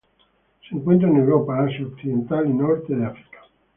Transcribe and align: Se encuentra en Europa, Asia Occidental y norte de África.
Se 0.67 0.75
encuentra 0.75 1.07
en 1.07 1.17
Europa, 1.17 1.63
Asia 1.63 1.85
Occidental 1.85 2.49
y 2.49 2.53
norte 2.55 2.95
de 2.95 3.05
África. 3.05 3.37